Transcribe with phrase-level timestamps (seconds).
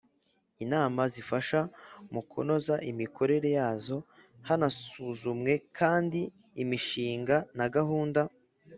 [0.63, 1.59] Inama zifasha
[2.13, 3.97] mu kunoza imikorere yazo
[4.47, 6.21] hanasuzumwe kandi
[6.61, 8.21] imishinga na gahunda